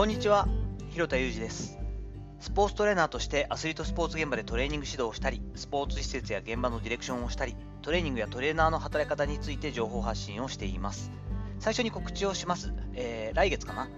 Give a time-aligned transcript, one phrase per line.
[0.00, 0.48] こんにちは、
[0.88, 1.78] 広田裕二です。
[2.38, 11.12] スポーツトレーナーとしてアスリートスポーツ現場でトレーニング指導をしたり、スポーツ施設や現場のディレクションをしたり、トレーニングやトレーナーの働き方について情報発信をしています。
[11.58, 12.72] 最初に告知をします。
[12.94, 13.90] えー来月かな？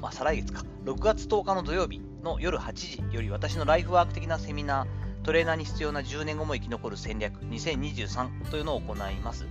[0.00, 0.64] まあ、再来月か。
[0.86, 9.46] 6月10日の土曜日の夜8時より私のライフワーク的なセミナー、トレーナーに必要な10年後も生き残る戦略2023というのを行います。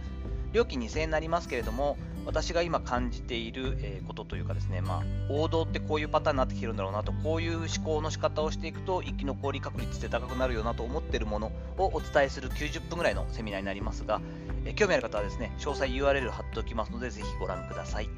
[0.54, 14.22] 料金2000円になりますけれども、私が今感じているえことというかですね、まあ、王道ってこういうパターンになってきてるんだろうなと、こういう思考の仕方をしていくと生き残り確率って高くなるよなと思ってるものをお伝えする90分ぐらいのセミナーになりますが、
[14.66, 18.10] え興味ある方はですね、詳細 URL 貼っておきますので、ぜひご覧ください。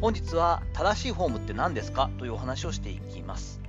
[0.00, 3.67] 本日は正しいフォームって何ですかというお話をしていきます。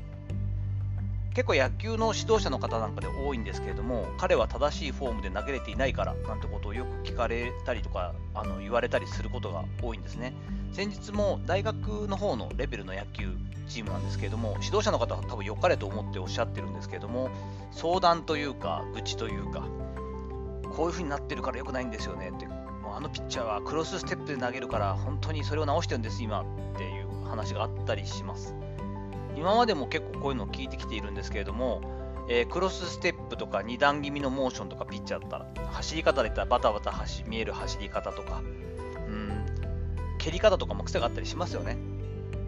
[1.34, 10.34] 結構野球の指導者の方なんかで多いんですけれども、彼は正しいフォームで投げれていないからなんてことをよく聞かれたりとかあの言われたりすることが多いんですね。
[10.72, 13.32] 先日も大学の方のレベルの野球
[13.68, 17.30] チームなんですけれども、指導者の方は多分良かれと思っておっしゃってるんですけれども、
[17.72, 19.64] 相談というか、愚痴というか、
[20.76, 26.46] こういう風になってるから良くないんですよねって、もうあのピッチャーはクロスステップで投げるから、本当にそれを直してるんです、今っ
[26.78, 28.56] ていう話があったりします。
[29.36, 31.82] 今までも結構こういうのを聞いてきているんですけれども、
[32.30, 38.42] えークロスステップとか2段気味のモーションとかピッチャーだったら、走り方で言ったらバタバタ走見える走り方とか、
[39.08, 39.46] うん、
[40.18, 41.78] 蹴り方とかも癖があったりしますよね。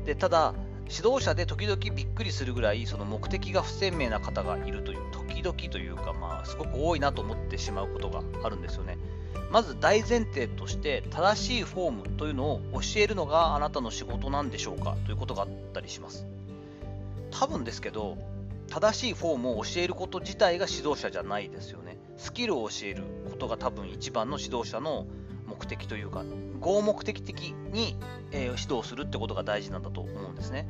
[0.05, 0.53] でただ、
[0.89, 8.97] 指導者で時々びっくりするぐらいその目的が不鮮明な方がいるという、時々というか、まあ、すごく多いなと思ってしまうことがあるんですよね。
[9.51, 16.25] まず大前提として正しいフォームというのを教えるのがあなたの仕事なんでしょうかということがあったりします。
[17.31, 18.17] 多分ですけど、
[18.69, 21.97] 正しいフォームを教えること自体が指導者じゃないですよね。
[22.17, 25.07] スキルを教えることが多分一番の指導者の
[25.45, 26.23] 目的というか、
[26.59, 27.97] 合目的的に、
[28.31, 30.69] えー指導するってことが大事なんだと思うんですね。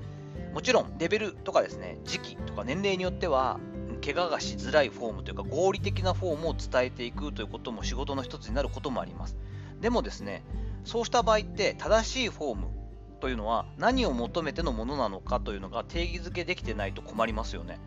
[0.54, 3.60] もちろん、レベルとかですね、時期とか年齢によっては、
[4.04, 9.38] 怪我がしづらいフォームというか、合理的なフォームを伝えていくということも仕事の一つになることもあります。
[9.80, 10.44] でもですね、
[10.84, 12.81] そうした場合って、正しいフォーム
[13.22, 17.80] というのは何を求めてのものなのかというのが定義づけできてないと困りますよね。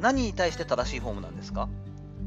[0.00, 1.68] 何に対して正しいフォームなんですか？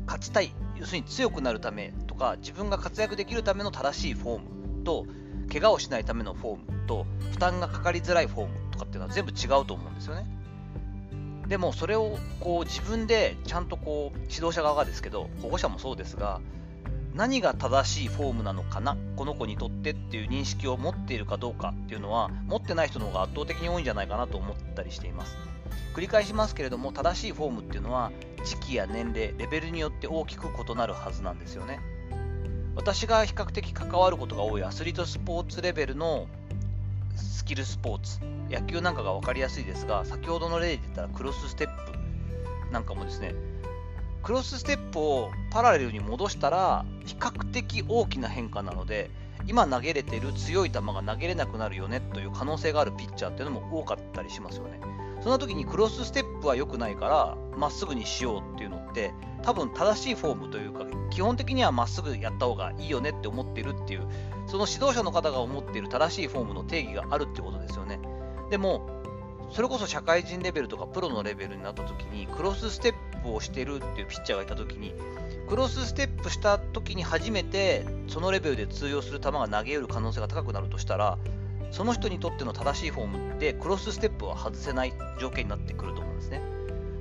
[0.05, 5.07] 勝ちたい、要するに強くなるためとか、自分が活躍できるための正しいフォームと、
[5.51, 10.27] 怪我をしないためのフォームと、負担がかかりづらいフォームとかっていうのは全部違うと思うんですよね。
[11.47, 16.41] でもそれをこう自分でちゃんとこう指導者側がですけど、保護者もそうですが、
[17.13, 25.37] 何が正しいフォームなのかな、この子にとってっていう認識を持っているかどうかっていうのは、持ってない人の方が圧倒的に多いんじゃないかなと思ったりしています。
[25.93, 28.11] 繰り返しますけれども、正しいフォームっていうのは、
[28.43, 31.79] 時期や年齢、レベルによって大きく異なるはずなんですよね。
[32.75, 36.27] 私が比較的関わることが多いアスリートスポーツレベルの
[37.15, 38.19] スキルスポーツ、
[38.49, 43.35] 野球なんかが分かりやすいですが、先ほどの例で言ったらクロスステップなんかもですね、
[44.23, 49.11] クロスステップをパラレルに戻したら、比較的大きな変化なので、
[49.47, 54.79] 今投げれてる強い球が投げれなくなるよねという可能性があるピッチャーっていうのも多かったりしますよね。
[55.21, 64.07] その時にクロスステップは良くないから、まっすぐにしようっていうのって、多分正しいフォームというか、基本的にはまっすぐやった方がいいよねって思ってるっていう、
[64.47, 67.99] その指導者の方が思っている正しいフォームの定義があるってことですよね。
[68.49, 68.87] でも、
[69.51, 74.93] それこそ社会人レベルとかプロのレベルになった時に、クロスステップをしてるっていうピッチャーがいた時に、
[75.49, 81.17] クロスステップした時に初めてそのレベルで通用する球が投げ得る可能性が高くなるとしたら、
[81.71, 86.41] その人にとっての正しいフォームってクロスステップは外せない条件になってくると思うんですね。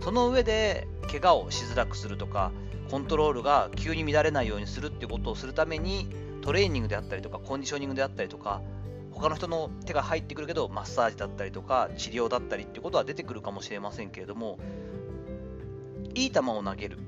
[0.01, 2.53] その上で怪我をしづらくするとか、
[2.91, 6.09] コントロールが急に乱れないようにするっていうことをするために、
[6.43, 8.61] トレーニングであったりとか、コンディショニングであったりとか、
[9.13, 14.59] 他の人の手が入ってくるけど、マッサージだったりとか、治療だったりっていうことは出てくるかもしれませんけれども、
[16.15, 16.99] いい球を投げる、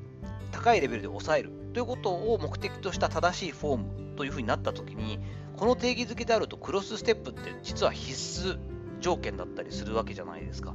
[0.53, 5.19] 高いレベルで抑えるということを目的とした正しいフォームというふうになったときに、
[5.57, 8.59] この定義づけであるとクロスステップって実は必須
[9.01, 10.75] 条件だったりするわけじゃないですか。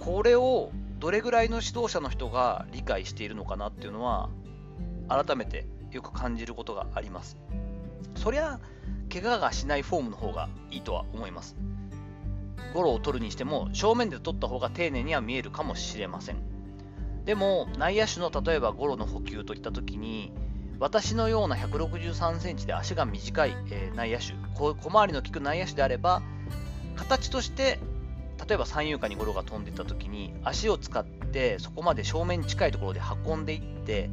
[0.00, 4.28] これをどれぐらいの指導者の人が理解しているのかなっていうのは、
[5.08, 7.36] 改めてよく感じることがあります。
[8.16, 8.60] そりゃ、
[9.12, 11.56] 怪我がしないフォームの方がいいとは思います。
[12.74, 16.51] ゴロを取るにしても、正面で取った方が丁寧には見えるかもしれません。
[17.24, 20.32] でも、内野手の例えばゴロの補給といったときに、
[20.80, 26.22] 私のような163センチで足が短い、えー内野手、小回りの利く内野手であれば、
[26.96, 27.78] 形として、
[28.48, 34.10] 例えば三遊間にゴロが飛んでいったときに、足を使ってそこまで正面に近いところで運んでいって、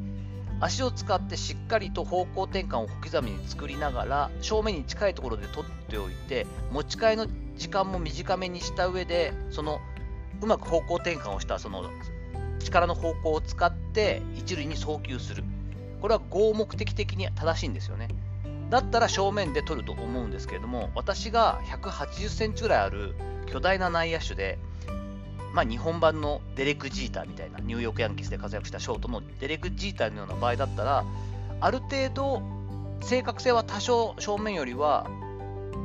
[0.62, 9.80] 足を使ってしっかりと方向転換を小刻みに作りながら正面に近いところで取っておいて持ち替えの時間も短めにした上でその
[10.42, 11.90] うまく方向転換をしたその
[12.60, 15.44] 力の方向を使って一塁に送球する。
[16.02, 18.08] これは合目的的に正しいんですよね。
[18.70, 23.16] だったら正面で取ると思うんですけれども私が180センチぐらいある
[23.48, 24.60] 巨大な内野手で
[25.54, 31.04] まあ、日本版のデレク・ジーターみたいなニューヨークヤンキースで活躍したショートのデレク・ジーターのような場合だったら
[31.60, 32.42] ある程度
[33.02, 35.10] 正確性は多少正面よりは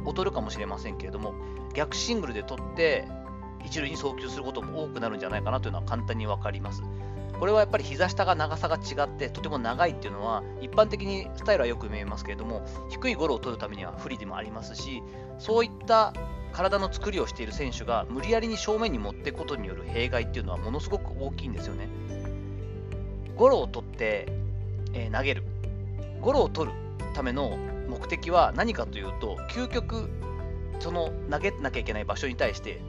[0.06, 1.34] 劣るかもしれませんけれども
[1.74, 3.08] 逆シングルで取って
[3.64, 6.82] 一塁に送球することも多くなるんじゃないかなというのは簡単に分かります。
[7.38, 15.02] これはやっぱり膝下が長さが違ってとても長いっていうのは一般的にスタイルはよく見えますけれども低いゴロを取るためには不利でもありますし
[15.40, 16.14] そういった
[16.52, 21.88] 体の作りをしている選手が無理やりに正面に持っていくことによる弊害っていうのはものすごく大きいんですよね。
[23.36, 24.28] ゴロを取って、
[24.92, 25.42] えー、投げる。
[26.20, 26.76] ゴロを取る
[27.14, 27.58] ための
[27.88, 30.08] 目的は何かというと、究極、
[30.78, 32.80] その投げなきゃいけない場所に対して、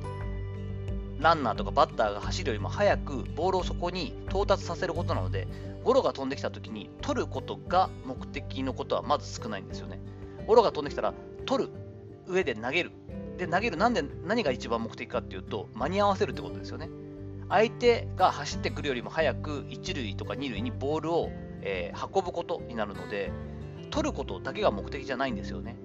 [1.25, 5.48] ランナーとかバッターが走るよりも早くボールをそこに到達させることなので、
[5.83, 10.00] ゴロが飛んできたときに取ることが目的のことはまず少ないんですよね。
[10.45, 11.16] ゴロが飛んできたら
[11.48, 11.72] 取る
[12.27, 12.92] 上で投げる
[13.38, 16.89] で、投げる、なんで、何が一番目的かっていうと、間に合わせるってことですよね。
[17.50, 21.30] 相手が走ってくるよりも早く、一塁とか二塁にボールを、
[21.62, 23.31] えー、運ぶことになるので、
[23.89, 25.75] 取ることだけが目的じゃないんですよね。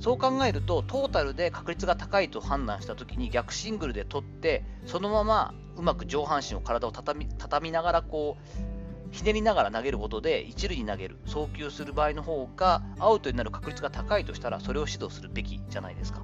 [0.00, 16.22] そう考えると、トータルで確率が高いと判断したときに逆シングルで取って、そのままうまく上半身を体を畳み畳みながらこう、ひねりながら投げることで一塁に投げる、送球する場合の方がアウトになる確率が高いとしたら、それを指導するべきじゃないですか。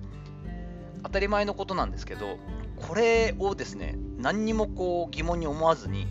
[1.03, 2.39] 当たり前のことなんですけど、
[2.77, 6.07] これをですね、何にもこう疑問に思わずに、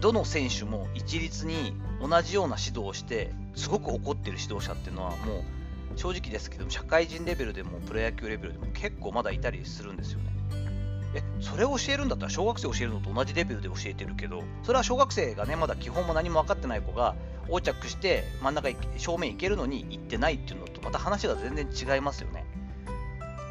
[0.00, 5.42] どの選手も一律に同じような指導をして、すごく怒ってる指導者っていうのは、もう
[5.96, 10.32] 正直ですけども、社会人レベルでもプロ野球レベルでも結構まだいたりするんですよね。
[11.14, 17.14] え、それを教えるんだったら小学生教えるのと同じレベルで教えてるけど、それは小学生がね、まだ基本も何も分かってない子が
[17.46, 22.44] 横着して真ん中正面行けるのに行ってないっていうのとまた話が全然違いますよね。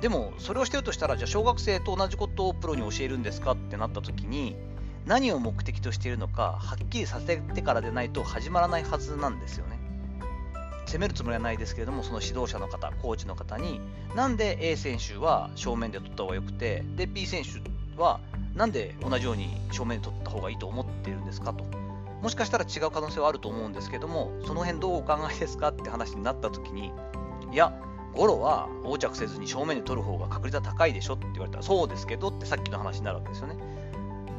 [0.01, 4.57] でもそれをしてるとしたらじゃあ小学生と同じことをプロに教えるんですかってなった時に
[5.05, 9.72] 何を目的としているのかはっきりさせてからでないと始まらないはずなんですよね
[10.85, 13.79] 責めるつもりはないですけれどもその指導者の方コーチの方に
[14.15, 18.19] なんで A 選手は正面で取った方がよくてで B 選手は
[18.55, 21.65] なんで同じように正面で取った方がいいと思っているんですかと
[22.21, 26.91] もしかしたら違う可能性はあると思うんですけどもその辺どうお考えですかって話になった時に
[27.51, 27.73] いや
[28.15, 33.55] ゴロは横着せずに正面で取る方が確率は高いでしょって言われたら、そうですけどってさっきの話になるわけですよね。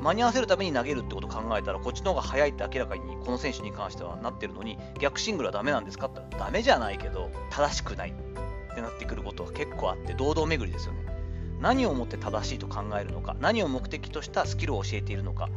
[0.05, 11.07] 間に合わせるために投げるってことを考えたら、こっちの方が早いって明らかにこの選手に関してはなってるのに、逆シングルはダメなんですかって言ったら、ダメじゃないけど、正しくないってなってくることは結構あって、堂々巡りですよね。
[11.59, 15.49] 何をもって正しいと考えるのか、何を目的としたスキルを教えているのか、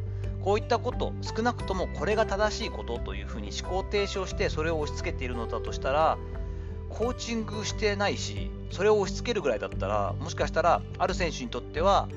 [0.41, 6.17] こういったこと、少なくともこれが正しいことというふうに思考停止をして、それを押し付けているのだとしたら、
[6.87, 12.07] コーチングしてないし、それを押し付けるぐらいだったら、もしかしたら、ある選手にとっては、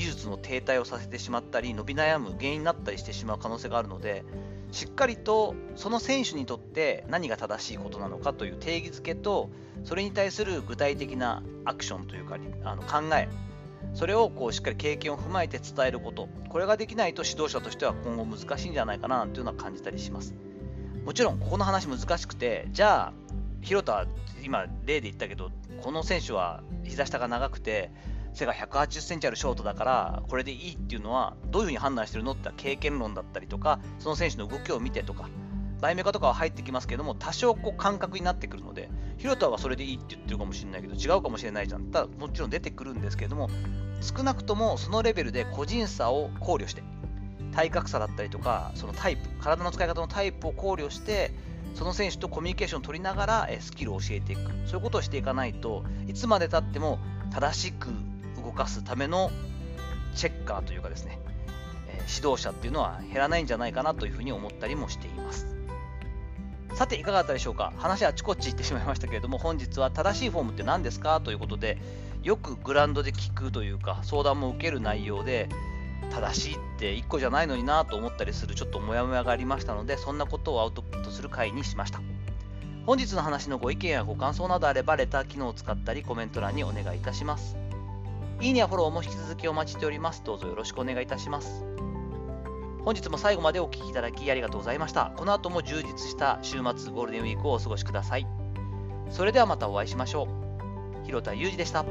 [0.00, 4.24] 技術の停滞をさせてしまったり、伸び悩む原因になったりしてしまう可能性があるので、
[4.72, 9.50] しっかりとその選手にとって何が正しいことなのかという定義づけと、
[9.84, 13.28] それに対する具体的なアクションというか、あの考え、
[13.92, 20.34] それをこうしっかり経験を踏まえて伝えること、これができないと指導者としては今後難しいんじゃないかなというのは感じたりします。
[21.04, 23.12] もちろん、ここの話難しくて、じゃあ、
[23.60, 24.06] 広田は、
[24.42, 25.50] 今、例で言ったけど、
[25.82, 27.90] この選手は膝下が長くて、
[28.34, 35.28] 背が180センチあるショートだから、これでいいっていうのは、どういうふうに判断してるのって経験論だったりとか、その選手の動きを見てとか、
[35.80, 41.90] 題名化とかは入ってきますけども、多少こう感覚になってくるので、広田はそれでいいって言ってるかもしれないけど、違うかもしれないじゃん。
[41.90, 43.48] ただ、もちろん出てくるんですけれども、
[44.00, 46.82] 少なくともそのレベルで個人差を考慮して、
[47.52, 51.32] 体格差だったりとか、そのタイプ、体の使い方のタイプを考慮して、
[51.74, 56.98] その選手とコミュニケーションを取りながらスキルを教えていくそういうことをしていかないといつまでたっても
[57.30, 57.88] 正しく
[58.42, 59.30] 動かすための
[60.14, 61.18] チェッカーというかですね、
[61.88, 65.46] え指導者っていうのは減らないんじゃないかなというふうに思ったりもしています。
[66.74, 67.72] さていかがだったでしょうか？
[67.76, 71.78] 話あちこち行ってしまいましたけれども本日は正しいフォームって何ですかということで
[72.22, 75.48] よくグラウンドで聞くというか相談も受ける内容で
[76.10, 82.00] 正しいって1個じゃないのになと思ったりするちょっとモヤモヤがありましたのでそんなことをアウトプットする回にしました。
[82.86, 87.56] 本日の話のご意見やご感想などあればレター機能を使ったりコメント欄にお願いいたします。
[88.40, 91.64] いいねやフォローも引き続きお待ちしておりますどうぞよろしくお願いいたします
[92.84, 95.12] 本日も最後までお聴きいただきありがとうございました。
[95.16, 98.26] この後も充実した週末ゴールデンウィークをお過ごしください。
[99.10, 100.28] それではまたお会いしましょ
[101.02, 101.06] う。
[101.06, 101.84] 広田裕二でした。